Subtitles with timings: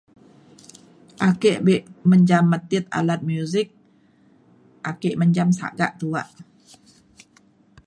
[1.29, 3.67] Ake bek mejam metit alat music
[4.89, 6.27] ake mejam sagak tua'.